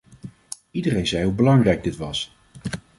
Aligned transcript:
Iedereen 0.71 1.07
zei 1.07 1.23
hoe 1.23 1.33
belangrijk 1.33 1.83
dit 1.83 1.97
was. 1.97 2.35